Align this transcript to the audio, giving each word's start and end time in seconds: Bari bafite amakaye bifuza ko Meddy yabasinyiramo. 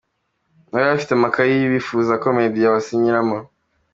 Bari 0.71 0.85
bafite 0.91 1.11
amakaye 1.15 1.53
bifuza 1.73 2.13
ko 2.21 2.27
Meddy 2.35 2.61
yabasinyiramo. 2.65 3.37